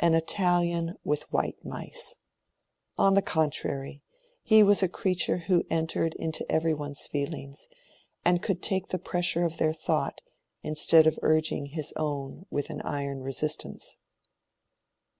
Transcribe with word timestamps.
An 0.00 0.12
Italian 0.14 0.96
with 1.04 1.22
white 1.32 1.64
mice!—on 1.64 3.14
the 3.14 3.22
contrary, 3.22 4.02
he 4.42 4.60
was 4.60 4.82
a 4.82 4.88
creature 4.88 5.36
who 5.36 5.62
entered 5.70 6.14
into 6.14 6.44
every 6.50 6.74
one's 6.74 7.06
feelings, 7.06 7.68
and 8.24 8.42
could 8.42 8.60
take 8.60 8.88
the 8.88 8.98
pressure 8.98 9.44
of 9.44 9.58
their 9.58 9.72
thought 9.72 10.20
instead 10.64 11.06
of 11.06 11.16
urging 11.22 11.66
his 11.66 11.92
own 11.94 12.44
with 12.50 12.72
iron 12.84 13.20
resistance. 13.20 13.96